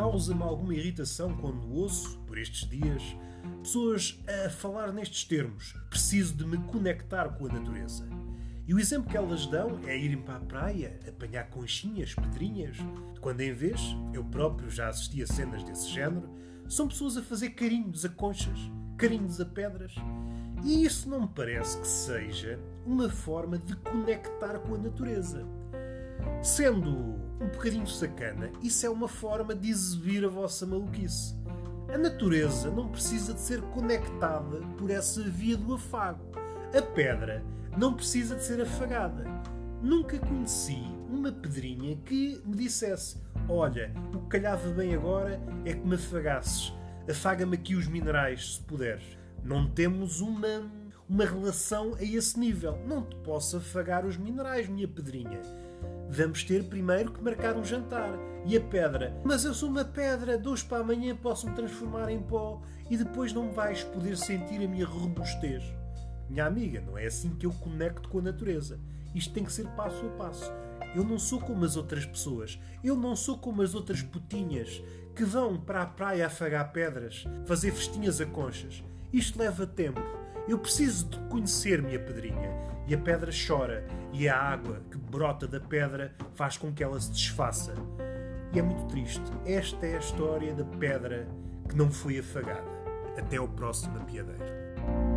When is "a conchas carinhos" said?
18.02-19.38